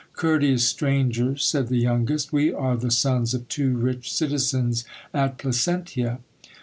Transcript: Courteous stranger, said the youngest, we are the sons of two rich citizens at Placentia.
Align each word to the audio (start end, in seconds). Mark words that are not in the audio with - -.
Courteous 0.13 0.67
stranger, 0.67 1.37
said 1.37 1.67
the 1.67 1.77
youngest, 1.77 2.33
we 2.33 2.51
are 2.51 2.75
the 2.75 2.89
sons 2.89 3.35
of 3.35 3.47
two 3.47 3.77
rich 3.77 4.11
citizens 4.11 4.83
at 5.13 5.37
Placentia. 5.37 6.21